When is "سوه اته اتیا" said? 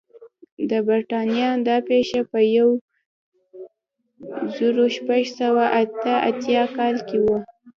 5.39-6.63